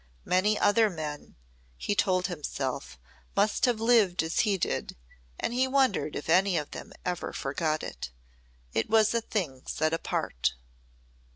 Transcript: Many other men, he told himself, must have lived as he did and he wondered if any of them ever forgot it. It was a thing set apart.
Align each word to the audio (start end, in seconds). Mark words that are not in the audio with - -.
Many 0.25 0.57
other 0.57 0.89
men, 0.89 1.35
he 1.77 1.93
told 1.93 2.25
himself, 2.25 2.97
must 3.35 3.65
have 3.65 3.79
lived 3.79 4.23
as 4.23 4.39
he 4.39 4.57
did 4.57 4.95
and 5.39 5.53
he 5.53 5.67
wondered 5.67 6.15
if 6.15 6.27
any 6.27 6.57
of 6.57 6.71
them 6.71 6.91
ever 7.05 7.31
forgot 7.33 7.83
it. 7.83 8.09
It 8.73 8.89
was 8.89 9.13
a 9.13 9.21
thing 9.21 9.61
set 9.67 9.93
apart. 9.93 10.55